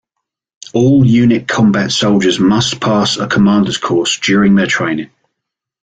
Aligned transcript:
All 0.73 1.05
unit 1.05 1.47
combat 1.47 1.91
soldiers 1.91 2.39
must 2.39 2.81
pass 2.81 3.17
a 3.17 3.27
commander's 3.27 3.77
course 3.77 4.17
during 4.19 4.55
their 4.55 4.65
training. 4.65 5.11